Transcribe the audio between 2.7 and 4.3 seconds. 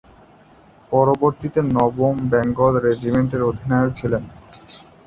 রেজিমেন্টের অধিনায়ক ছিলেন।